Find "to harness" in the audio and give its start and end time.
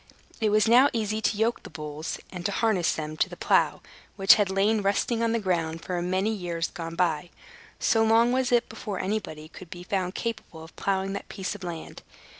2.47-2.93